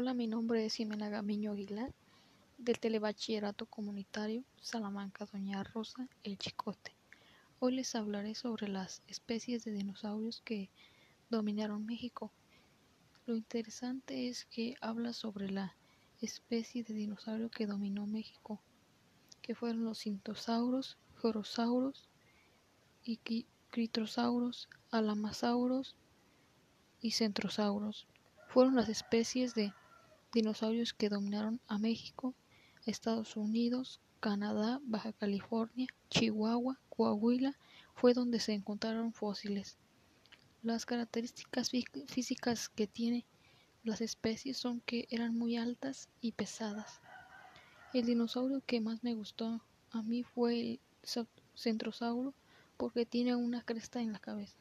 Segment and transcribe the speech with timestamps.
[0.00, 1.92] Hola, mi nombre es Jimena Gamiño Aguilar,
[2.56, 6.94] del Telebachillerato Comunitario Salamanca Doña Rosa El Chicote.
[7.58, 10.70] Hoy les hablaré sobre las especies de dinosaurios que
[11.30, 12.30] dominaron México.
[13.26, 15.74] Lo interesante es que habla sobre la
[16.20, 18.60] especie de dinosaurio que dominó México,
[19.42, 22.08] que fueron los cintosauros, jorosauros
[23.02, 23.16] y
[23.72, 25.96] critrosauros, alamasauros
[27.00, 28.06] y centrosauros.
[28.46, 29.72] Fueron las especies de
[30.32, 32.34] dinosaurios que dominaron a México,
[32.86, 37.56] Estados Unidos, Canadá, Baja California, Chihuahua, Coahuila,
[37.94, 39.78] fue donde se encontraron fósiles.
[40.62, 41.70] Las características
[42.06, 43.24] físicas que tienen
[43.84, 47.00] las especies son que eran muy altas y pesadas.
[47.94, 50.80] El dinosaurio que más me gustó a mí fue el
[51.54, 52.34] centrosauro
[52.76, 54.56] porque tiene una cresta en la cabeza.